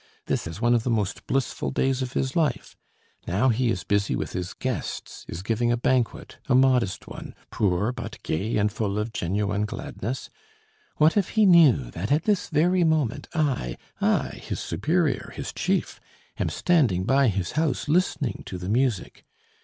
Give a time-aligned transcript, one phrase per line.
[0.25, 2.75] This is one of the most blissful days of his life....
[3.27, 7.91] Now he is busy with his guests, is giving a banquet, a modest one, poor,
[7.91, 10.31] but gay and full of genuine gladness....
[10.97, 15.99] What if he knew that at this very moment I, I, his superior, his chief,
[16.39, 19.23] am standing by his house listening to the music?